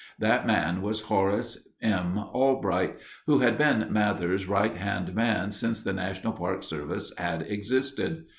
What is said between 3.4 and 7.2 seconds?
been Mather's right hand man since the National Park Service